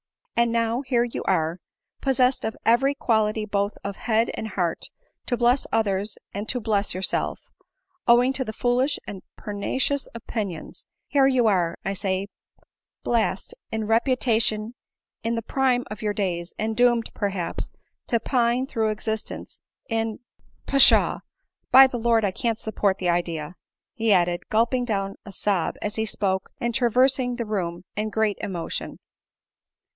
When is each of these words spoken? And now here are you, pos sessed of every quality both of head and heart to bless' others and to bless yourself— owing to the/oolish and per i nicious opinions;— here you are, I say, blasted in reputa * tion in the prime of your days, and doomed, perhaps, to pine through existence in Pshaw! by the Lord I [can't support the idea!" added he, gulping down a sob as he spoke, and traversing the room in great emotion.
And 0.35 0.51
now 0.51 0.81
here 0.81 1.01
are 1.03 1.57
you, 1.59 1.59
pos 2.01 2.17
sessed 2.17 2.43
of 2.43 2.57
every 2.65 2.95
quality 2.95 3.45
both 3.45 3.77
of 3.83 3.97
head 3.97 4.31
and 4.33 4.47
heart 4.47 4.89
to 5.27 5.37
bless' 5.37 5.67
others 5.71 6.17
and 6.33 6.49
to 6.49 6.59
bless 6.59 6.95
yourself— 6.95 7.51
owing 8.07 8.33
to 8.33 8.43
the/oolish 8.43 8.97
and 9.05 9.21
per 9.37 9.51
i 9.51 9.53
nicious 9.53 10.07
opinions;— 10.15 10.87
here 11.09 11.27
you 11.27 11.45
are, 11.45 11.77
I 11.85 11.93
say, 11.93 12.29
blasted 13.03 13.53
in 13.71 13.83
reputa 13.83 14.41
* 14.41 14.41
tion 14.41 14.73
in 15.23 15.35
the 15.35 15.43
prime 15.43 15.83
of 15.91 16.01
your 16.01 16.13
days, 16.13 16.55
and 16.57 16.75
doomed, 16.75 17.11
perhaps, 17.13 17.71
to 18.07 18.19
pine 18.19 18.65
through 18.65 18.89
existence 18.89 19.59
in 19.87 20.17
Pshaw! 20.65 21.19
by 21.69 21.85
the 21.85 21.99
Lord 21.99 22.25
I 22.25 22.31
[can't 22.31 22.57
support 22.57 22.97
the 22.97 23.09
idea!" 23.09 23.53
added 24.01 24.39
he, 24.41 24.47
gulping 24.49 24.83
down 24.85 25.17
a 25.27 25.31
sob 25.31 25.75
as 25.83 25.97
he 25.97 26.07
spoke, 26.07 26.49
and 26.59 26.73
traversing 26.73 27.35
the 27.35 27.45
room 27.45 27.83
in 27.95 28.09
great 28.09 28.39
emotion. 28.41 28.97